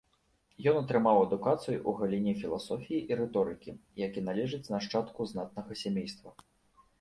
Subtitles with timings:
[0.69, 6.35] Ён атрымаў адукацыю ў галіне філасофіі і рыторыкі, як і належыць нашчадку знатнага сямейства.